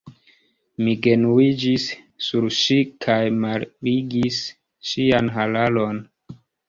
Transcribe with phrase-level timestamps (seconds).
[0.85, 1.85] Mi genuiĝis
[2.27, 4.41] sur ŝi kaj malligis
[4.93, 6.01] ŝian hararon.